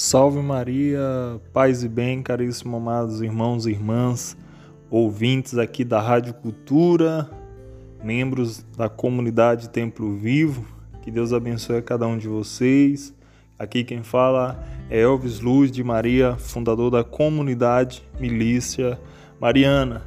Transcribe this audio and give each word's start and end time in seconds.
Salve 0.00 0.40
Maria, 0.40 1.00
paz 1.52 1.82
e 1.82 1.88
bem, 1.88 2.22
caríssimos 2.22 2.80
amados 2.80 3.20
irmãos 3.20 3.66
e 3.66 3.72
irmãs, 3.72 4.36
ouvintes 4.88 5.58
aqui 5.58 5.82
da 5.82 6.00
Rádio 6.00 6.34
Cultura, 6.34 7.28
membros 8.04 8.64
da 8.76 8.88
comunidade 8.88 9.70
Templo 9.70 10.14
Vivo, 10.14 10.64
que 11.02 11.10
Deus 11.10 11.32
abençoe 11.32 11.78
a 11.78 11.82
cada 11.82 12.06
um 12.06 12.16
de 12.16 12.28
vocês. 12.28 13.12
Aqui 13.58 13.82
quem 13.82 14.04
fala 14.04 14.64
é 14.88 15.00
Elvis 15.00 15.40
Luz 15.40 15.68
de 15.68 15.82
Maria, 15.82 16.36
fundador 16.36 16.92
da 16.92 17.02
comunidade 17.02 18.04
Milícia 18.20 19.00
Mariana. 19.40 20.04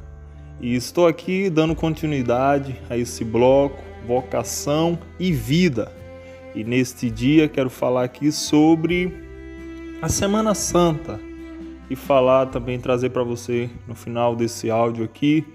E 0.58 0.74
estou 0.74 1.06
aqui 1.06 1.50
dando 1.50 1.74
continuidade 1.74 2.80
a 2.88 2.96
esse 2.96 3.26
bloco 3.26 3.76
Vocação 4.06 4.98
e 5.20 5.32
Vida. 5.32 5.92
E 6.54 6.64
neste 6.64 7.10
dia 7.10 7.46
quero 7.46 7.68
falar 7.68 8.04
aqui 8.04 8.32
sobre 8.32 9.21
a 10.02 10.08
Semana 10.08 10.52
Santa. 10.52 11.20
E 11.88 11.94
falar 11.94 12.46
também, 12.46 12.80
trazer 12.80 13.10
para 13.10 13.22
você 13.22 13.70
no 13.86 13.94
final 13.94 14.34
desse 14.34 14.68
áudio 14.68 15.04
aqui, 15.04 15.46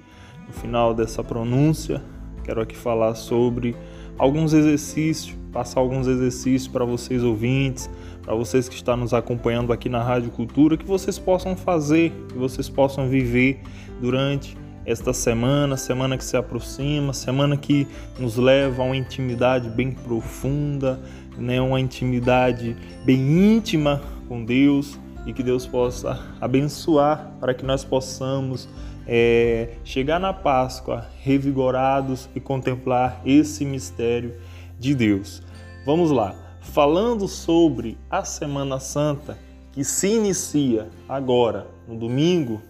no 0.48 0.54
final 0.54 0.94
dessa 0.94 1.22
pronúncia, 1.22 2.02
quero 2.46 2.62
aqui 2.62 2.78
falar 2.78 3.16
sobre 3.16 3.76
alguns 4.18 4.54
exercícios, 4.54 5.36
passar 5.52 5.82
alguns 5.82 6.08
exercícios 6.08 6.66
para 6.66 6.86
vocês 6.86 7.24
ouvintes, 7.24 7.90
para 8.22 8.36
vocês 8.36 8.70
que 8.70 8.76
estão 8.76 8.96
nos 8.96 9.14
acompanhando 9.14 9.74
aqui 9.74 9.90
na 9.90 10.02
Rádio 10.02 10.32
Cultura, 10.32 10.78
que 10.78 10.86
vocês 10.86 11.20
possam 11.20 11.58
fazer, 11.58 12.14
que 12.30 12.38
vocês 12.38 12.70
possam 12.70 13.10
viver 13.10 13.60
durante 14.00 14.56
esta 14.86 15.12
semana, 15.12 15.76
semana 15.76 16.18
que 16.18 16.24
se 16.24 16.38
aproxima, 16.38 17.12
semana 17.12 17.58
que 17.58 17.86
nos 18.18 18.38
leva 18.38 18.82
a 18.82 18.86
uma 18.86 18.96
intimidade 18.96 19.68
bem 19.68 19.92
profunda, 19.92 21.02
né, 21.38 21.60
uma 21.60 21.82
intimidade 21.82 22.78
bem 23.04 23.18
íntima 23.58 24.02
com 24.28 24.44
Deus 24.44 25.00
e 25.26 25.34
que 25.34 25.44
Deus 25.44 25.66
possa 25.66 26.20
abençoar 26.40 27.32
para 27.40 27.54
que 27.54 27.66
nós 27.66 27.84
possamos 27.84 28.68
é, 29.06 29.76
chegar 29.84 30.20
na 30.20 30.34
Páscoa 30.34 31.06
revigorados 31.22 32.30
e 32.36 32.40
contemplar 32.40 33.22
esse 33.26 33.66
mistério 33.66 34.36
de 34.80 34.94
Deus. 34.94 35.42
Vamos 35.86 36.12
lá, 36.12 36.36
falando 36.62 37.28
sobre 37.28 37.98
a 38.10 38.24
Semana 38.24 38.80
Santa 38.80 39.38
que 39.72 39.84
se 39.84 40.08
inicia 40.08 40.90
agora 41.08 41.68
no 41.88 41.96
domingo, 41.96 42.62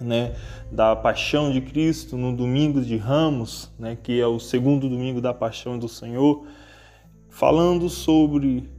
né, 0.00 0.34
da 0.70 0.94
Paixão 0.94 1.50
de 1.50 1.60
Cristo, 1.60 2.16
no 2.16 2.34
domingo 2.34 2.80
de 2.80 2.96
Ramos, 2.96 3.70
né, 3.78 3.96
que 4.00 4.20
é 4.20 4.26
o 4.26 4.38
segundo 4.38 4.88
domingo 4.88 5.20
da 5.20 5.34
Paixão 5.34 5.78
do 5.78 5.88
Senhor, 5.88 6.46
falando 7.28 7.88
sobre 7.88 8.70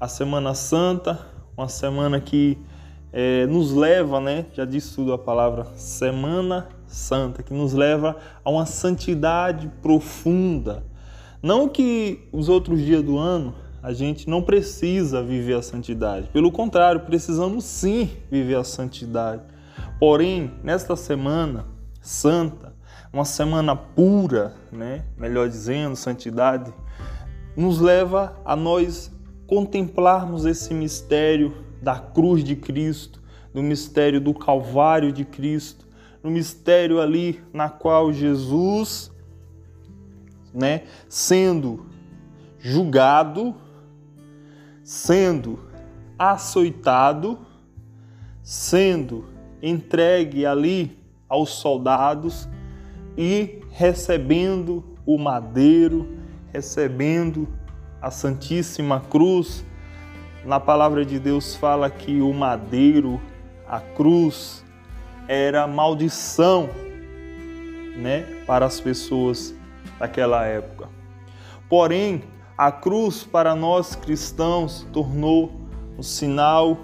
a 0.00 0.08
Semana 0.08 0.54
Santa, 0.54 1.20
uma 1.54 1.68
semana 1.68 2.18
que 2.18 2.56
é, 3.12 3.44
nos 3.46 3.72
leva, 3.72 4.18
né? 4.18 4.46
Já 4.54 4.64
disse 4.64 4.94
tudo 4.94 5.12
a 5.12 5.18
palavra 5.18 5.66
Semana 5.76 6.68
Santa, 6.86 7.42
que 7.42 7.52
nos 7.52 7.74
leva 7.74 8.16
a 8.42 8.50
uma 8.50 8.64
santidade 8.64 9.70
profunda. 9.82 10.82
Não 11.42 11.68
que 11.68 12.26
os 12.32 12.48
outros 12.48 12.80
dias 12.80 13.02
do 13.02 13.18
ano 13.18 13.54
a 13.82 13.92
gente 13.92 14.28
não 14.28 14.40
precisa 14.40 15.22
viver 15.22 15.54
a 15.54 15.62
santidade. 15.62 16.28
Pelo 16.28 16.50
contrário, 16.50 17.00
precisamos 17.00 17.64
sim 17.64 18.10
viver 18.30 18.56
a 18.56 18.64
santidade. 18.64 19.42
Porém, 19.98 20.50
nesta 20.64 20.96
semana 20.96 21.66
santa, 22.00 22.74
uma 23.12 23.26
semana 23.26 23.76
pura, 23.76 24.54
né? 24.72 25.04
Melhor 25.18 25.46
dizendo, 25.46 25.94
santidade, 25.94 26.72
nos 27.54 27.80
leva 27.80 28.34
a 28.46 28.56
nós 28.56 29.10
contemplarmos 29.50 30.44
esse 30.44 30.72
mistério 30.72 31.52
da 31.82 31.98
cruz 31.98 32.44
de 32.44 32.54
Cristo, 32.54 33.20
do 33.52 33.60
mistério 33.60 34.20
do 34.20 34.32
Calvário 34.32 35.10
de 35.10 35.24
Cristo, 35.24 35.88
no 36.22 36.30
mistério 36.30 37.00
ali 37.00 37.42
na 37.52 37.68
qual 37.68 38.12
Jesus, 38.12 39.10
né, 40.54 40.84
sendo 41.08 41.84
julgado, 42.60 43.56
sendo 44.84 45.58
açoitado, 46.16 47.36
sendo 48.44 49.24
entregue 49.60 50.46
ali 50.46 50.96
aos 51.28 51.50
soldados 51.50 52.48
e 53.18 53.62
recebendo 53.72 54.84
o 55.04 55.18
madeiro, 55.18 56.06
recebendo 56.52 57.48
a 58.00 58.10
Santíssima 58.10 59.00
Cruz, 59.10 59.64
na 60.44 60.58
palavra 60.58 61.04
de 61.04 61.18
Deus 61.18 61.54
fala 61.54 61.90
que 61.90 62.20
o 62.20 62.32
madeiro, 62.32 63.20
a 63.68 63.78
cruz, 63.80 64.64
era 65.28 65.66
maldição, 65.66 66.70
né, 67.96 68.22
para 68.46 68.64
as 68.64 68.80
pessoas 68.80 69.54
daquela 69.98 70.46
época. 70.46 70.88
Porém, 71.68 72.24
a 72.56 72.72
cruz 72.72 73.22
para 73.22 73.54
nós 73.54 73.94
cristãos 73.94 74.86
tornou 74.92 75.52
um 75.98 76.02
sinal 76.02 76.78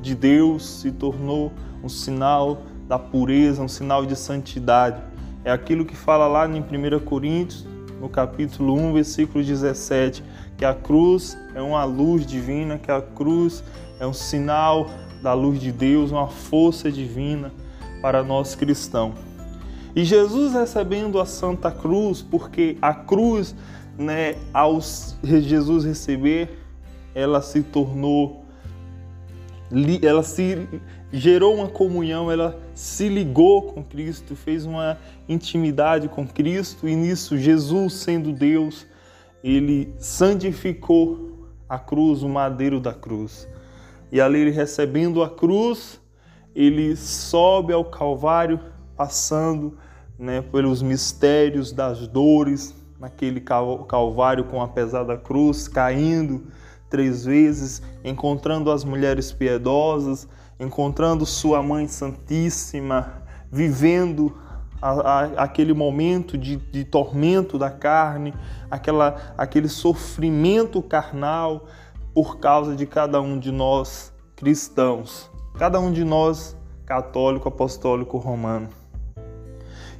de 0.00 0.14
Deus, 0.14 0.80
se 0.80 0.90
tornou 0.90 1.52
um 1.82 1.88
sinal 1.88 2.62
da 2.88 2.98
pureza, 2.98 3.62
um 3.62 3.68
sinal 3.68 4.06
de 4.06 4.16
santidade. 4.16 5.02
É 5.44 5.52
aquilo 5.52 5.84
que 5.84 5.94
fala 5.94 6.26
lá 6.26 6.48
em 6.48 6.60
1 6.60 7.00
Coríntios 7.00 7.73
no 8.00 8.08
capítulo 8.08 8.74
1, 8.74 8.92
versículo 8.92 9.42
17, 9.42 10.22
que 10.56 10.64
a 10.64 10.74
cruz 10.74 11.36
é 11.54 11.62
uma 11.62 11.84
luz 11.84 12.26
divina, 12.26 12.78
que 12.78 12.90
a 12.90 13.00
cruz 13.00 13.62
é 13.98 14.06
um 14.06 14.12
sinal 14.12 14.90
da 15.22 15.32
luz 15.32 15.60
de 15.60 15.72
Deus, 15.72 16.10
uma 16.10 16.28
força 16.28 16.90
divina 16.90 17.52
para 18.02 18.22
nós 18.22 18.54
cristãos. 18.54 19.14
E 19.96 20.04
Jesus 20.04 20.52
recebendo 20.52 21.20
a 21.20 21.24
Santa 21.24 21.70
Cruz, 21.70 22.20
porque 22.20 22.76
a 22.82 22.92
cruz, 22.92 23.54
né, 23.96 24.34
ao 24.52 24.80
Jesus 25.22 25.84
receber, 25.84 26.58
ela 27.14 27.40
se 27.40 27.62
tornou 27.62 28.43
ela 30.02 30.22
se 30.22 30.68
gerou 31.12 31.54
uma 31.54 31.68
comunhão, 31.68 32.30
ela 32.30 32.60
se 32.74 33.08
ligou 33.08 33.62
com 33.62 33.82
Cristo, 33.82 34.36
fez 34.36 34.66
uma 34.66 34.98
intimidade 35.28 36.08
com 36.08 36.26
Cristo 36.26 36.88
e 36.88 36.94
nisso 36.94 37.38
Jesus, 37.38 37.94
sendo 37.94 38.32
Deus, 38.32 38.86
ele 39.42 39.94
santificou 39.98 41.48
a 41.68 41.78
cruz, 41.78 42.22
o 42.22 42.28
madeiro 42.28 42.80
da 42.80 42.92
cruz. 42.92 43.48
E 44.12 44.20
ali 44.20 44.40
ele 44.40 44.50
recebendo 44.50 45.22
a 45.22 45.30
cruz, 45.30 46.00
ele 46.54 46.94
sobe 46.96 47.72
ao 47.72 47.84
Calvário, 47.84 48.60
passando 48.96 49.76
né, 50.18 50.42
pelos 50.42 50.82
mistérios 50.82 51.72
das 51.72 52.06
dores, 52.06 52.74
naquele 53.00 53.40
Calvário 53.40 54.44
com 54.44 54.62
a 54.62 54.68
pesada 54.68 55.16
cruz, 55.16 55.68
caindo 55.68 56.46
três 56.94 57.24
vezes, 57.24 57.82
encontrando 58.04 58.70
as 58.70 58.84
mulheres 58.84 59.32
piedosas, 59.32 60.28
encontrando 60.60 61.26
Sua 61.26 61.60
Mãe 61.60 61.88
Santíssima, 61.88 63.20
vivendo 63.50 64.32
a, 64.80 64.90
a, 64.90 65.24
aquele 65.42 65.74
momento 65.74 66.38
de, 66.38 66.54
de, 66.54 66.84
tormento 66.84 67.58
da 67.58 67.68
carne, 67.68 68.32
aquela, 68.70 69.34
aquele 69.36 69.68
sofrimento 69.68 70.80
carnal 70.80 71.66
por 72.14 72.38
causa 72.38 72.76
de 72.76 72.86
cada 72.86 73.20
um 73.20 73.40
de 73.40 73.50
nós 73.50 74.12
cristãos, 74.36 75.28
cada 75.58 75.80
um 75.80 75.90
de 75.90 76.04
nós 76.04 76.56
católico, 76.86 77.48
apostólico, 77.48 78.18
romano. 78.18 78.68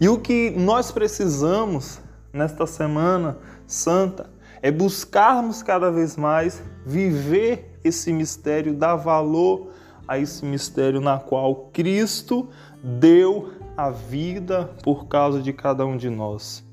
E 0.00 0.08
o 0.08 0.20
que 0.20 0.50
nós 0.50 0.92
precisamos 0.92 2.00
nesta 2.32 2.68
semana 2.68 3.36
santa 3.66 4.32
é 4.64 4.70
buscarmos 4.70 5.62
cada 5.62 5.90
vez 5.90 6.16
mais 6.16 6.62
viver 6.86 7.78
esse 7.84 8.10
mistério, 8.10 8.72
dar 8.72 8.96
valor 8.96 9.72
a 10.08 10.18
esse 10.18 10.42
mistério 10.42 11.02
na 11.02 11.18
qual 11.18 11.68
Cristo 11.70 12.48
deu 12.82 13.52
a 13.76 13.90
vida 13.90 14.70
por 14.82 15.06
causa 15.06 15.42
de 15.42 15.52
cada 15.52 15.84
um 15.84 15.98
de 15.98 16.08
nós. 16.08 16.64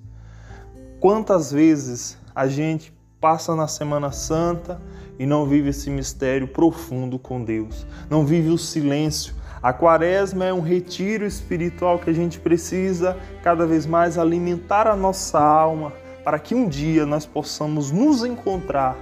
Quantas 1.01 1.51
vezes 1.51 2.17
a 2.33 2.47
gente 2.47 2.93
passa 3.19 3.57
na 3.57 3.67
Semana 3.67 4.09
Santa 4.13 4.79
e 5.19 5.25
não 5.25 5.45
vive 5.45 5.71
esse 5.71 5.89
mistério 5.89 6.47
profundo 6.47 7.19
com 7.19 7.43
Deus, 7.43 7.85
não 8.09 8.25
vive 8.25 8.51
o 8.51 8.57
silêncio. 8.57 9.35
A 9.61 9.73
quaresma 9.73 10.45
é 10.45 10.53
um 10.53 10.61
retiro 10.61 11.25
espiritual 11.25 11.99
que 11.99 12.09
a 12.09 12.13
gente 12.13 12.39
precisa 12.39 13.17
cada 13.43 13.65
vez 13.65 13.85
mais 13.85 14.17
alimentar 14.17 14.87
a 14.87 14.95
nossa 14.95 15.41
alma, 15.41 15.91
para 16.23 16.39
que 16.39 16.53
um 16.53 16.67
dia 16.67 17.05
nós 17.05 17.25
possamos 17.25 17.91
nos 17.91 18.23
encontrar 18.23 18.97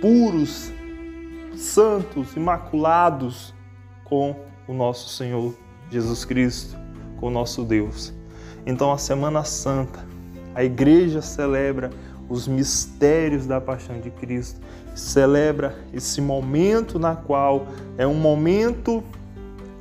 puros, 0.00 0.72
santos, 1.54 2.34
imaculados 2.36 3.54
com 4.04 4.36
o 4.66 4.74
nosso 4.74 5.08
Senhor 5.10 5.54
Jesus 5.90 6.24
Cristo, 6.24 6.76
com 7.18 7.28
o 7.28 7.30
nosso 7.30 7.64
Deus. 7.64 8.12
Então, 8.66 8.92
a 8.92 8.98
Semana 8.98 9.44
Santa, 9.44 10.04
a 10.54 10.62
igreja 10.62 11.22
celebra 11.22 11.90
os 12.28 12.46
mistérios 12.46 13.46
da 13.46 13.60
paixão 13.60 14.00
de 14.00 14.10
Cristo, 14.10 14.60
celebra 14.94 15.76
esse 15.92 16.20
momento 16.20 16.98
na 16.98 17.16
qual 17.16 17.66
é 17.98 18.06
um 18.06 18.14
momento 18.14 19.02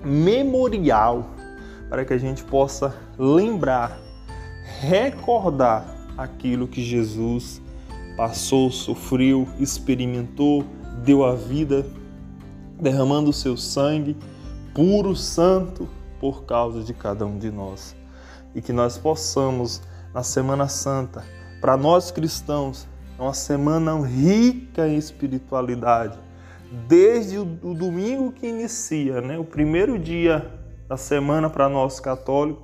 memorial 0.03 1.29
para 1.89 2.05
que 2.05 2.13
a 2.13 2.17
gente 2.17 2.43
possa 2.43 2.95
lembrar, 3.17 3.97
recordar 4.79 6.00
aquilo 6.17 6.67
que 6.67 6.83
Jesus 6.83 7.61
passou, 8.15 8.71
sofreu, 8.71 9.47
experimentou, 9.59 10.65
deu 11.03 11.23
a 11.23 11.35
vida, 11.35 11.85
derramando 12.79 13.29
o 13.29 13.33
seu 13.33 13.55
sangue 13.57 14.15
puro, 14.73 15.15
santo, 15.15 15.87
por 16.19 16.43
causa 16.43 16.83
de 16.83 16.93
cada 16.93 17.25
um 17.25 17.37
de 17.37 17.51
nós. 17.51 17.95
E 18.53 18.61
que 18.61 18.71
nós 18.71 18.97
possamos, 18.97 19.81
na 20.13 20.23
Semana 20.23 20.67
Santa, 20.67 21.23
para 21.59 21.77
nós 21.77 22.11
cristãos, 22.11 22.87
é 23.17 23.21
uma 23.21 23.33
semana 23.33 23.95
rica 24.05 24.87
em 24.87 24.97
espiritualidade. 24.97 26.17
Desde 26.87 27.37
o, 27.37 27.45
domingo 27.45 28.31
que 28.31 28.47
inicia, 28.47 29.21
né? 29.21 29.37
o 29.37 29.43
primeiro 29.43 29.99
dia 29.99 30.51
da 30.87 30.97
semana 30.97 31.49
para 31.49 31.69
nós 31.69 31.99
católicos, 31.99 32.63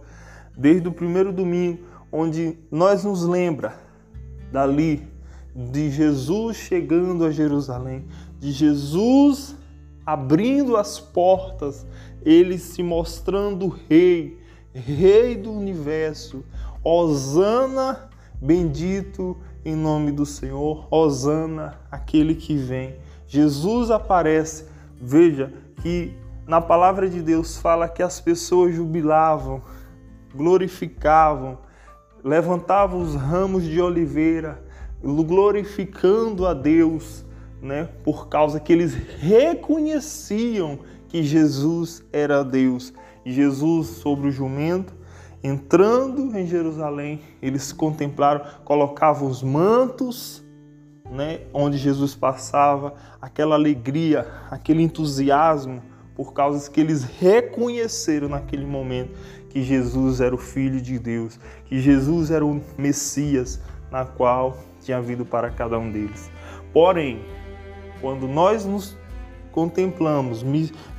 desde 0.58 0.88
o 0.88 0.92
primeiro 0.92 1.32
domingo, 1.32 1.84
onde 2.12 2.58
nós 2.72 3.04
nos 3.04 3.24
lembra 3.24 3.76
dali 4.52 5.08
de 5.56 5.90
Jesus 5.90 6.58
chegando 6.58 7.26
a 7.26 7.32
Jerusalém, 7.32 8.06
de 8.40 8.52
Jesus 8.52 9.56
abrindo 10.06 10.78
as 10.78 11.00
portas, 11.00 11.86
ele 12.24 12.58
se 12.58 12.82
mostrando 12.82 13.68
rei, 13.90 14.40
rei 14.74 15.36
do 15.36 15.52
universo. 15.52 16.46
Hosana, 16.82 18.10
bendito 18.42 19.36
em 19.66 19.76
nome 19.76 20.14
do 20.14 20.26
Senhor, 20.26 20.88
Hosana, 20.90 21.78
aquele 21.92 22.36
que 22.36 22.56
vem. 22.56 22.96
Jesus 23.28 23.92
aparece. 23.92 24.66
Veja 25.00 25.52
que 25.82 26.14
na 26.48 26.62
palavra 26.62 27.10
de 27.10 27.22
Deus 27.22 27.58
fala 27.58 27.90
que 27.90 28.02
as 28.02 28.22
pessoas 28.22 28.74
jubilavam, 28.74 29.62
glorificavam, 30.34 31.58
levantavam 32.28 33.02
os 33.02 33.16
ramos 33.16 33.64
de 33.64 33.82
oliveira, 33.82 34.62
glorificando 35.02 36.46
a 36.46 36.54
Deus, 36.54 37.26
né? 37.62 37.90
Por 38.04 38.28
causa 38.28 38.60
que 38.60 38.72
eles 38.74 38.94
reconheciam 38.94 40.80
que 41.08 41.24
Jesus 41.24 42.04
era 42.12 42.44
Deus. 42.44 42.94
Jesus 43.26 43.88
sobre 43.88 44.28
o 44.28 44.32
jumento 44.32 44.98
Entrando 45.44 46.36
em 46.36 46.48
Jerusalém, 46.48 47.22
eles 47.42 47.72
contemplaram, 47.72 48.42
colocavam 48.66 49.30
os 49.30 49.44
mantos, 49.44 50.44
né, 51.10 51.42
onde 51.54 51.78
Jesus 51.78 52.16
passava, 52.16 52.96
aquela 53.22 53.56
alegria, 53.56 54.28
aquele 54.50 54.82
entusiasmo, 54.82 55.82
por 56.16 56.34
causa 56.34 56.70
que 56.70 56.82
eles 56.82 57.04
reconheceram 57.04 58.28
naquele 58.28 58.66
momento 58.66 59.12
que 59.58 59.64
Jesus 59.64 60.22
era 60.22 60.36
o 60.36 60.38
Filho 60.38 60.80
de 60.80 61.00
Deus, 61.00 61.40
que 61.66 61.80
Jesus 61.80 62.30
era 62.30 62.46
o 62.46 62.62
Messias, 62.78 63.60
na 63.92 64.06
qual 64.06 64.56
tinha 64.80 65.02
vindo 65.02 65.26
para 65.26 65.50
cada 65.50 65.80
um 65.80 65.92
deles. 65.92 66.30
Porém, 66.72 67.26
quando 68.00 68.28
nós 68.28 68.66
nos 68.66 68.96
contemplamos, 69.52 70.46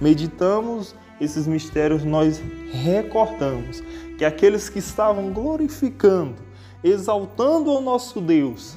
meditamos 0.01 0.93
esses 1.21 1.47
mistérios, 1.47 2.03
nós 2.03 2.43
recordamos 2.73 3.81
que 4.19 4.25
aqueles 4.25 4.69
que 4.69 4.81
estavam 4.81 5.33
glorificando, 5.33 6.43
exaltando 6.83 7.71
o 7.71 7.81
nosso 7.81 8.21
Deus, 8.21 8.77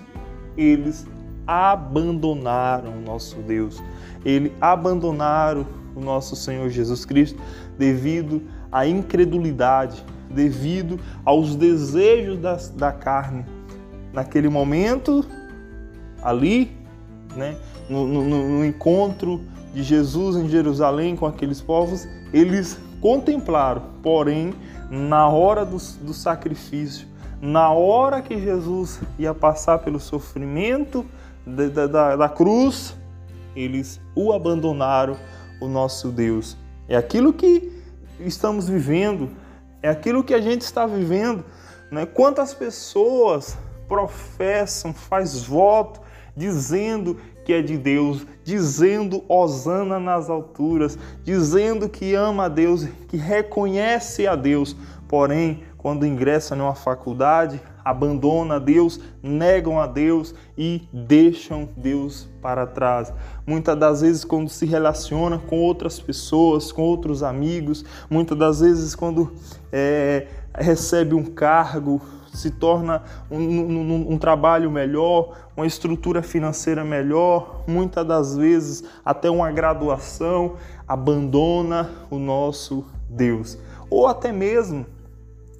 eles 0.55 1.07
abandonaram 1.47 2.99
o 2.99 3.01
nosso 3.01 3.37
Deus. 3.37 3.81
Eles 4.23 4.51
abandonaram 4.61 5.65
o 5.95 5.99
nosso 5.99 6.35
Senhor 6.35 6.69
Jesus 6.69 7.03
Cristo 7.03 7.41
devido 7.79 8.43
à 8.71 8.87
incredulidade, 8.87 10.03
devido 10.29 10.99
aos 11.25 11.55
desejos 11.55 12.39
da, 12.39 12.57
da 12.75 12.91
carne. 12.91 13.45
Naquele 14.13 14.49
momento, 14.49 15.25
ali, 16.21 16.71
né, 17.35 17.55
no, 17.89 18.07
no, 18.07 18.23
no 18.23 18.65
encontro 18.65 19.41
de 19.73 19.83
Jesus 19.83 20.35
em 20.35 20.49
Jerusalém 20.49 21.15
com 21.15 21.25
aqueles 21.25 21.61
povos, 21.61 22.07
eles 22.33 22.79
contemplaram, 22.99 23.83
porém 24.03 24.53
na 24.89 25.27
hora 25.27 25.65
do, 25.65 25.77
do 26.01 26.13
sacrifício, 26.13 27.07
na 27.41 27.71
hora 27.71 28.21
que 28.21 28.39
Jesus 28.39 29.01
ia 29.17 29.33
passar 29.33 29.79
pelo 29.79 29.99
sofrimento 29.99 31.05
da, 31.45 31.87
da, 31.87 32.15
da 32.15 32.29
cruz, 32.29 32.95
eles 33.55 33.99
o 34.15 34.31
abandonaram, 34.31 35.15
o 35.59 35.67
nosso 35.67 36.09
Deus. 36.09 36.57
É 36.87 36.95
aquilo 36.95 37.33
que 37.33 37.80
estamos 38.25 38.67
vivendo, 38.67 39.29
é 39.81 39.89
aquilo 39.89 40.23
que 40.23 40.33
a 40.33 40.41
gente 40.41 40.61
está 40.61 40.85
vivendo. 40.85 41.43
Né? 41.91 42.05
Quantas 42.05 42.53
pessoas 42.53 43.57
professam, 43.87 44.93
faz 44.93 45.43
voto, 45.43 46.01
dizendo 46.35 47.17
que 47.43 47.53
é 47.53 47.61
de 47.61 47.77
Deus, 47.77 48.25
dizendo 48.43 49.23
Osana 49.27 49.99
nas 49.99 50.29
alturas, 50.29 50.97
dizendo 51.23 51.89
que 51.89 52.13
ama 52.13 52.45
a 52.45 52.49
Deus, 52.49 52.87
que 53.07 53.17
reconhece 53.17 54.27
a 54.27 54.35
Deus, 54.35 54.75
porém, 55.07 55.63
quando 55.77 56.05
ingressa 56.05 56.55
em 56.55 56.61
uma 56.61 56.75
faculdade, 56.75 57.59
abandona 57.83 58.55
a 58.55 58.59
Deus, 58.59 58.99
negam 59.21 59.79
a 59.79 59.87
Deus 59.87 60.33
e 60.57 60.87
deixam 60.91 61.69
Deus 61.75 62.29
para 62.41 62.65
trás. 62.65 63.13
Muitas 63.45 63.77
das 63.77 64.01
vezes, 64.01 64.23
quando 64.23 64.49
se 64.49 64.65
relaciona 64.65 65.37
com 65.37 65.59
outras 65.59 65.99
pessoas, 65.99 66.71
com 66.71 66.83
outros 66.83 67.23
amigos, 67.23 67.83
muitas 68.09 68.37
das 68.37 68.59
vezes, 68.59 68.95
quando 68.95 69.31
é, 69.71 70.27
recebe 70.53 71.15
um 71.15 71.23
cargo, 71.23 72.01
se 72.33 72.49
torna 72.49 73.03
um, 73.29 73.37
um, 73.37 74.13
um, 74.13 74.17
trabalho 74.17 74.71
melhor, 74.71 75.35
uma 75.55 75.65
estrutura 75.65 76.21
financeira 76.21 76.83
melhor, 76.83 77.63
muitas 77.67 78.05
das 78.07 78.37
vezes 78.37 78.83
até 79.03 79.29
uma 79.29 79.51
graduação, 79.51 80.55
abandona 80.87 81.89
o 82.09 82.17
nosso 82.17 82.85
Deus. 83.09 83.57
Ou 83.89 84.07
até 84.07 84.31
mesmo 84.31 84.85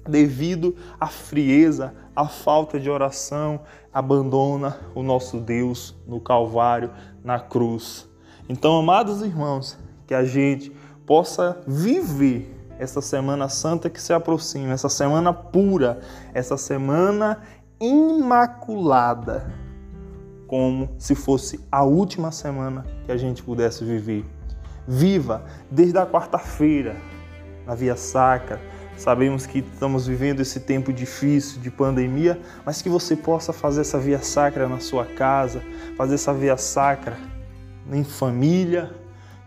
devido 0.08 0.74
à 0.98 1.06
frieza, 1.06 1.94
à 2.14 2.26
falta 2.26 2.78
de 2.78 2.90
oração, 2.90 3.60
abandona 3.92 4.78
o 4.94 5.02
nosso 5.02 5.38
Deus 5.38 5.94
no 6.06 6.20
Calvário, 6.20 6.90
na 7.24 7.38
cruz. 7.38 8.08
Então, 8.48 8.78
amados 8.78 9.22
irmãos, 9.22 9.78
que 10.06 10.14
a 10.14 10.24
gente 10.24 10.70
possa 11.06 11.60
viver 11.66 12.54
essa 12.78 13.00
Semana 13.00 13.48
Santa 13.48 13.88
que 13.88 14.00
se 14.00 14.12
aproxima, 14.12 14.72
essa 14.72 14.88
semana 14.88 15.32
pura, 15.32 16.00
essa 16.34 16.56
semana 16.56 17.42
imaculada, 17.80 19.52
como 20.46 20.88
se 20.98 21.14
fosse 21.14 21.60
a 21.70 21.84
última 21.84 22.30
semana 22.30 22.84
que 23.04 23.12
a 23.12 23.16
gente 23.16 23.42
pudesse 23.42 23.84
viver. 23.84 24.24
Viva 24.86 25.44
desde 25.70 25.96
a 25.98 26.06
quarta-feira 26.06 26.96
na 27.64 27.74
Via 27.74 27.96
Sacra. 27.96 28.60
Sabemos 28.96 29.46
que 29.46 29.58
estamos 29.58 30.06
vivendo 30.06 30.40
esse 30.40 30.60
tempo 30.60 30.92
difícil 30.92 31.60
de 31.60 31.70
pandemia, 31.70 32.40
mas 32.64 32.82
que 32.82 32.88
você 32.88 33.16
possa 33.16 33.52
fazer 33.52 33.80
essa 33.80 33.98
Via 33.98 34.20
Sacra 34.20 34.68
na 34.68 34.78
sua 34.78 35.04
casa, 35.04 35.62
fazer 35.96 36.14
essa 36.14 36.32
Via 36.32 36.56
Sacra 36.56 37.16
em 37.90 38.04
família, 38.04 38.90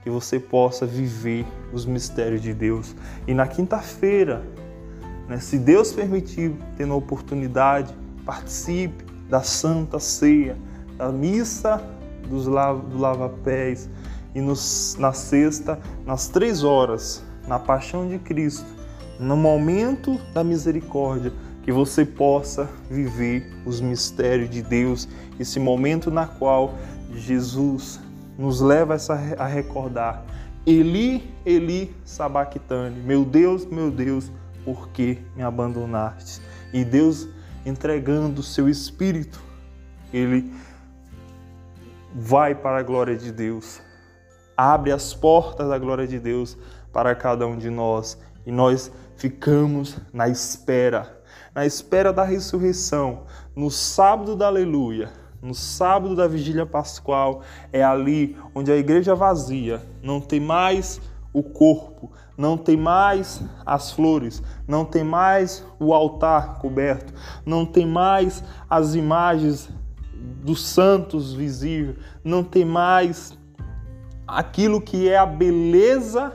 que 0.03 0.09
você 0.09 0.39
possa 0.39 0.85
viver 0.85 1.45
os 1.71 1.85
mistérios 1.85 2.41
de 2.41 2.53
Deus. 2.53 2.95
E 3.27 3.33
na 3.33 3.47
quinta-feira, 3.47 4.43
né, 5.27 5.39
se 5.39 5.57
Deus 5.57 5.91
permitir, 5.91 6.53
tendo 6.77 6.93
a 6.93 6.95
oportunidade, 6.95 7.95
participe 8.25 9.05
da 9.29 9.41
Santa 9.41 9.99
Ceia, 9.99 10.57
da 10.97 11.11
missa 11.11 11.81
dos 12.29 12.45
do 12.45 12.97
lava-pés 12.97 13.89
e 14.33 14.41
nos, 14.41 14.95
na 14.99 15.13
sexta, 15.13 15.79
nas 16.05 16.27
três 16.27 16.63
horas, 16.63 17.23
na 17.47 17.57
paixão 17.57 18.07
de 18.07 18.19
Cristo, 18.19 18.65
no 19.19 19.37
momento 19.37 20.19
da 20.33 20.43
misericórdia, 20.43 21.31
que 21.63 21.71
você 21.71 22.05
possa 22.05 22.69
viver 22.89 23.51
os 23.65 23.81
mistérios 23.81 24.49
de 24.49 24.61
Deus, 24.61 25.07
esse 25.39 25.59
momento 25.59 26.11
na 26.11 26.27
qual 26.27 26.75
Jesus 27.13 27.99
nos 28.37 28.61
leva 28.61 28.97
a 29.37 29.45
recordar 29.45 30.23
Eli, 30.65 31.31
Eli, 31.45 31.95
sabachthani, 32.03 32.99
meu 33.01 33.23
Deus, 33.23 33.65
meu 33.65 33.91
Deus, 33.91 34.31
por 34.63 34.89
que 34.89 35.19
me 35.35 35.43
abandonaste? 35.43 36.41
E 36.73 36.83
Deus 36.83 37.27
entregando 37.63 38.41
o 38.41 38.43
seu 38.43 38.67
espírito, 38.67 39.39
ele 40.11 40.51
vai 42.13 42.55
para 42.55 42.79
a 42.79 42.83
glória 42.83 43.15
de 43.15 43.31
Deus, 43.31 43.79
abre 44.57 44.91
as 44.91 45.13
portas 45.13 45.69
da 45.69 45.77
glória 45.77 46.07
de 46.07 46.19
Deus 46.19 46.57
para 46.91 47.13
cada 47.13 47.45
um 47.45 47.57
de 47.57 47.69
nós 47.69 48.17
e 48.45 48.51
nós 48.51 48.91
ficamos 49.15 49.97
na 50.13 50.27
espera, 50.27 51.21
na 51.53 51.65
espera 51.65 52.11
da 52.11 52.23
ressurreição, 52.23 53.23
no 53.55 53.71
sábado 53.71 54.35
da 54.35 54.47
aleluia, 54.47 55.09
no 55.41 55.53
sábado 55.53 56.15
da 56.15 56.27
vigília 56.27 56.65
pascual, 56.65 57.41
é 57.71 57.83
ali 57.83 58.37
onde 58.53 58.71
a 58.71 58.75
igreja 58.75 59.15
vazia 59.15 59.81
não 60.01 60.19
tem 60.19 60.39
mais 60.39 60.99
o 61.31 61.43
corpo, 61.43 62.11
não 62.37 62.57
tem 62.57 62.75
mais 62.75 63.41
as 63.65 63.91
flores, 63.91 64.41
não 64.67 64.83
tem 64.83 65.03
mais 65.03 65.65
o 65.79 65.93
altar 65.93 66.59
coberto, 66.59 67.13
não 67.45 67.65
tem 67.65 67.85
mais 67.85 68.43
as 68.69 68.95
imagens 68.95 69.69
dos 70.43 70.65
santos 70.65 71.33
visíveis, 71.33 71.97
não 72.23 72.43
tem 72.43 72.65
mais 72.65 73.37
aquilo 74.27 74.81
que 74.81 75.07
é 75.07 75.17
a 75.17 75.25
beleza 75.25 76.33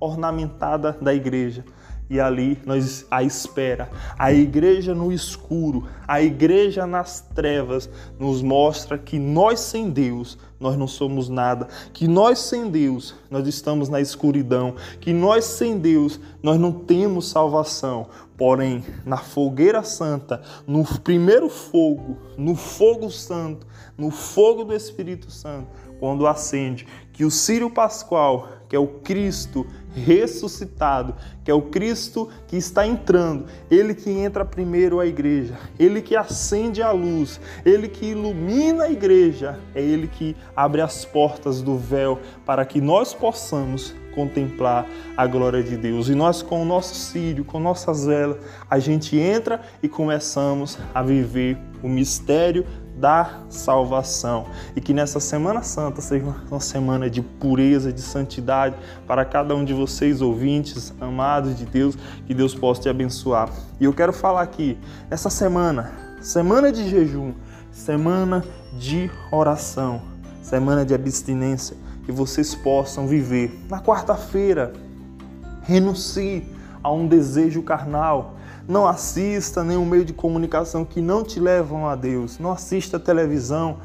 ornamentada 0.00 0.92
da 1.00 1.14
igreja 1.14 1.64
e 2.08 2.20
ali 2.20 2.58
nós 2.64 3.06
a 3.10 3.22
espera. 3.22 3.90
A 4.18 4.32
igreja 4.32 4.94
no 4.94 5.12
escuro, 5.12 5.88
a 6.06 6.22
igreja 6.22 6.86
nas 6.86 7.20
trevas 7.20 7.88
nos 8.18 8.42
mostra 8.42 8.96
que 8.96 9.18
nós 9.18 9.60
sem 9.60 9.90
Deus 9.90 10.38
nós 10.58 10.76
não 10.76 10.88
somos 10.88 11.28
nada, 11.28 11.68
que 11.92 12.08
nós 12.08 12.38
sem 12.38 12.70
Deus 12.70 13.14
nós 13.30 13.46
estamos 13.46 13.88
na 13.88 14.00
escuridão, 14.00 14.74
que 15.00 15.12
nós 15.12 15.44
sem 15.44 15.78
Deus 15.78 16.18
nós 16.42 16.58
não 16.58 16.72
temos 16.72 17.28
salvação. 17.28 18.08
Porém, 18.36 18.84
na 19.04 19.16
fogueira 19.16 19.82
santa, 19.82 20.42
no 20.66 20.84
primeiro 21.00 21.48
fogo, 21.48 22.18
no 22.36 22.54
fogo 22.54 23.10
santo, 23.10 23.66
no 23.96 24.10
fogo 24.10 24.64
do 24.64 24.74
Espírito 24.74 25.30
Santo, 25.30 25.68
quando 25.98 26.26
acende, 26.26 26.86
que 27.12 27.24
o 27.24 27.30
Sírio 27.30 27.70
Pascual, 27.70 28.48
que 28.68 28.76
é 28.76 28.78
o 28.78 28.86
Cristo 28.86 29.66
ressuscitado, 29.94 31.14
que 31.42 31.50
é 31.50 31.54
o 31.54 31.62
Cristo 31.62 32.28
que 32.46 32.56
está 32.56 32.86
entrando, 32.86 33.46
ele 33.70 33.94
que 33.94 34.10
entra 34.10 34.44
primeiro 34.44 35.00
a 35.00 35.06
igreja, 35.06 35.54
ele 35.78 36.02
que 36.02 36.14
acende 36.14 36.82
a 36.82 36.90
luz, 36.90 37.40
ele 37.64 37.88
que 37.88 38.06
ilumina 38.06 38.84
a 38.84 38.90
igreja, 38.90 39.58
é 39.74 39.80
ele 39.80 40.06
que 40.06 40.36
abre 40.54 40.82
as 40.82 41.04
portas 41.04 41.62
do 41.62 41.78
véu 41.78 42.18
para 42.44 42.64
que 42.66 42.80
nós 42.80 43.14
possamos 43.14 43.94
contemplar 44.14 44.88
a 45.14 45.26
glória 45.26 45.62
de 45.62 45.76
Deus. 45.76 46.08
E 46.08 46.14
nós, 46.14 46.42
com 46.42 46.62
o 46.62 46.64
nosso 46.64 46.94
sírio, 46.94 47.44
com 47.44 47.60
nossas 47.60 48.06
velas, 48.06 48.38
a 48.68 48.78
gente 48.78 49.16
entra 49.18 49.60
e 49.82 49.88
começamos 49.88 50.78
a 50.94 51.02
viver 51.02 51.58
o 51.82 51.88
mistério 51.88 52.64
da 52.96 53.40
salvação. 53.48 54.46
E 54.74 54.80
que 54.80 54.94
nessa 54.94 55.20
Semana 55.20 55.62
Santa 55.62 56.00
seja 56.00 56.34
uma 56.50 56.60
semana 56.60 57.10
de 57.10 57.20
pureza, 57.20 57.92
de 57.92 58.00
santidade 58.00 58.74
para 59.06 59.24
cada 59.24 59.54
um 59.54 59.64
de 59.64 59.74
vocês, 59.74 60.22
ouvintes, 60.22 60.92
amados 61.00 61.56
de 61.56 61.66
Deus, 61.66 61.96
que 62.26 62.34
Deus 62.34 62.54
possa 62.54 62.82
te 62.82 62.88
abençoar. 62.88 63.50
E 63.78 63.84
eu 63.84 63.92
quero 63.92 64.12
falar 64.12 64.42
aqui, 64.42 64.78
essa 65.10 65.28
semana, 65.28 65.92
semana 66.20 66.72
de 66.72 66.88
jejum, 66.88 67.34
semana 67.70 68.42
de 68.78 69.10
oração, 69.30 70.00
semana 70.42 70.84
de 70.84 70.94
abstinência, 70.94 71.76
que 72.04 72.12
vocês 72.12 72.54
possam 72.54 73.06
viver. 73.06 73.58
Na 73.68 73.80
quarta-feira, 73.80 74.72
renuncie 75.62 76.46
a 76.82 76.90
um 76.92 77.06
desejo 77.06 77.62
carnal, 77.62 78.35
não 78.68 78.86
assista 78.86 79.62
nenhum 79.62 79.84
meio 79.84 80.04
de 80.04 80.12
comunicação 80.12 80.84
que 80.84 81.00
não 81.00 81.22
te 81.22 81.38
levam 81.38 81.86
a 81.86 81.94
Deus. 81.94 82.38
Não 82.38 82.52
assista 82.52 82.98
televisão, 82.98 83.78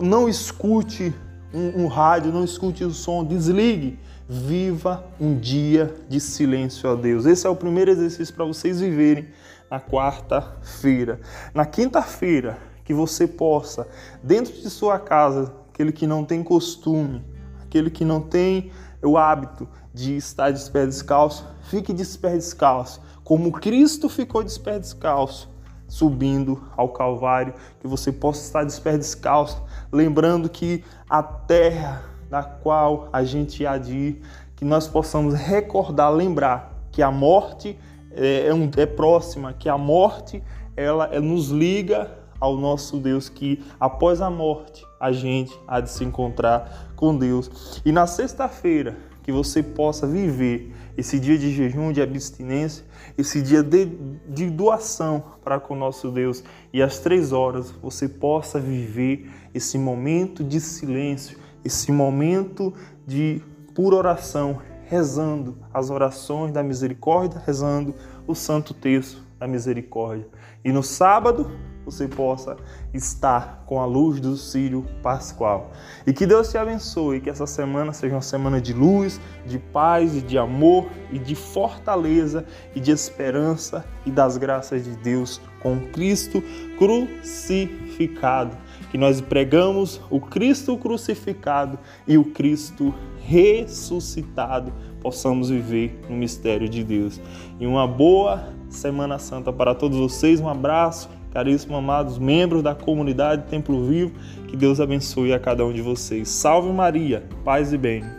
não 0.00 0.28
escute 0.28 1.12
um, 1.52 1.84
um 1.84 1.86
rádio, 1.86 2.32
não 2.32 2.44
escute 2.44 2.84
o 2.84 2.90
som, 2.90 3.24
desligue. 3.24 3.98
Viva 4.28 5.04
um 5.18 5.38
dia 5.38 5.94
de 6.08 6.20
silêncio 6.20 6.90
a 6.90 6.94
Deus. 6.94 7.24
Esse 7.24 7.46
é 7.46 7.50
o 7.50 7.56
primeiro 7.56 7.90
exercício 7.90 8.34
para 8.34 8.44
vocês 8.44 8.80
viverem 8.80 9.28
na 9.70 9.80
quarta-feira. 9.80 11.20
Na 11.54 11.64
quinta-feira, 11.64 12.58
que 12.84 12.94
você 12.94 13.26
possa, 13.26 13.86
dentro 14.22 14.52
de 14.52 14.70
sua 14.70 14.98
casa, 14.98 15.52
aquele 15.72 15.92
que 15.92 16.06
não 16.06 16.24
tem 16.24 16.42
costume, 16.42 17.24
aquele 17.62 17.90
que 17.90 18.04
não 18.04 18.20
tem 18.20 18.70
o 19.02 19.16
hábito 19.16 19.68
de 19.92 20.16
estar 20.16 20.50
de 20.50 20.70
pé 20.70 20.86
descalço, 20.86 21.46
fique 21.62 21.92
de 21.92 22.04
pé 22.18 22.36
descalço 22.36 23.00
como 23.28 23.52
Cristo 23.52 24.08
ficou 24.08 24.42
de 24.42 24.58
descalço, 24.80 25.50
subindo 25.86 26.62
ao 26.74 26.88
Calvário, 26.88 27.52
que 27.78 27.86
você 27.86 28.10
possa 28.10 28.40
estar 28.42 28.64
de 28.64 28.98
descalço, 28.98 29.62
lembrando 29.92 30.48
que 30.48 30.82
a 31.10 31.22
terra 31.22 32.04
da 32.30 32.42
qual 32.42 33.10
a 33.12 33.22
gente 33.24 33.66
há 33.66 33.76
de 33.76 33.94
ir, 33.94 34.22
que 34.56 34.64
nós 34.64 34.88
possamos 34.88 35.34
recordar, 35.34 36.10
lembrar 36.10 36.72
que 36.90 37.02
a 37.02 37.10
morte 37.10 37.78
é, 38.12 38.46
é, 38.46 38.54
um, 38.54 38.70
é 38.74 38.86
próxima, 38.86 39.52
que 39.52 39.68
a 39.68 39.76
morte 39.76 40.42
ela, 40.74 41.04
ela 41.12 41.20
nos 41.20 41.50
liga 41.50 42.10
ao 42.40 42.56
nosso 42.56 42.96
Deus, 42.96 43.28
que 43.28 43.62
após 43.78 44.22
a 44.22 44.30
morte 44.30 44.86
a 44.98 45.12
gente 45.12 45.52
há 45.68 45.80
de 45.80 45.90
se 45.90 46.02
encontrar 46.02 46.94
com 46.96 47.14
Deus. 47.14 47.82
E 47.84 47.92
na 47.92 48.06
sexta-feira, 48.06 48.96
que 49.28 49.32
você 49.32 49.62
possa 49.62 50.06
viver 50.06 50.74
esse 50.98 51.20
dia 51.20 51.38
de 51.38 51.52
jejum, 51.52 51.92
de 51.92 52.02
abstinência, 52.02 52.84
esse 53.16 53.40
dia 53.40 53.62
de, 53.62 53.86
de 54.28 54.50
doação 54.50 55.22
para 55.44 55.60
com 55.60 55.74
o 55.74 55.76
nosso 55.76 56.10
Deus. 56.10 56.42
E 56.72 56.82
às 56.82 56.98
três 56.98 57.32
horas 57.32 57.70
você 57.70 58.08
possa 58.08 58.58
viver 58.58 59.30
esse 59.54 59.78
momento 59.78 60.42
de 60.42 60.60
silêncio, 60.60 61.38
esse 61.64 61.92
momento 61.92 62.74
de 63.06 63.40
pura 63.76 63.94
oração, 63.94 64.58
rezando 64.86 65.56
as 65.72 65.88
orações 65.88 66.50
da 66.50 66.64
misericórdia, 66.64 67.40
rezando 67.46 67.94
o 68.26 68.34
santo 68.34 68.74
texto 68.74 69.22
da 69.38 69.46
misericórdia. 69.46 70.26
E 70.64 70.72
no 70.72 70.82
sábado, 70.82 71.48
você 71.90 72.06
possa 72.06 72.56
estar 72.92 73.64
com 73.66 73.80
a 73.80 73.86
luz 73.86 74.20
do 74.20 74.36
Sírio 74.36 74.84
Pascual. 75.02 75.70
E 76.06 76.12
que 76.12 76.26
Deus 76.26 76.50
te 76.50 76.58
abençoe, 76.58 77.20
que 77.20 77.30
essa 77.30 77.46
semana 77.46 77.92
seja 77.92 78.14
uma 78.14 78.22
semana 78.22 78.60
de 78.60 78.72
luz, 78.72 79.20
de 79.46 79.58
paz 79.58 80.16
e 80.16 80.20
de 80.20 80.36
amor 80.36 80.88
e 81.10 81.18
de 81.18 81.34
fortaleza 81.34 82.44
e 82.74 82.80
de 82.80 82.90
esperança 82.90 83.84
e 84.04 84.10
das 84.10 84.36
graças 84.36 84.84
de 84.84 84.96
Deus 84.96 85.40
com 85.62 85.80
Cristo 85.92 86.42
crucificado. 86.78 88.56
Que 88.90 88.98
nós 88.98 89.20
pregamos 89.20 90.00
o 90.10 90.20
Cristo 90.20 90.76
crucificado 90.76 91.78
e 92.06 92.16
o 92.16 92.24
Cristo 92.24 92.94
ressuscitado 93.20 94.72
possamos 95.00 95.50
viver 95.50 96.00
no 96.08 96.16
mistério 96.16 96.68
de 96.68 96.82
Deus. 96.82 97.20
E 97.58 97.66
uma 97.66 97.86
boa 97.86 98.52
Semana 98.68 99.18
Santa 99.18 99.52
para 99.52 99.74
todos 99.74 99.98
vocês. 99.98 100.40
Um 100.40 100.48
abraço 100.48 101.08
caríssimos 101.32 101.78
amados 101.78 102.18
membros 102.18 102.62
da 102.62 102.74
comunidade 102.74 103.48
Templo 103.48 103.86
Vivo, 103.86 104.12
que 104.48 104.56
Deus 104.56 104.80
abençoe 104.80 105.32
a 105.32 105.38
cada 105.38 105.64
um 105.64 105.72
de 105.72 105.82
vocês. 105.82 106.28
Salve 106.28 106.72
Maria, 106.72 107.22
paz 107.44 107.72
e 107.72 107.78
bem. 107.78 108.17